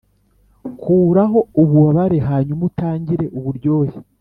[0.81, 3.97] kuraho ububabare hanyuma utangire uburyohe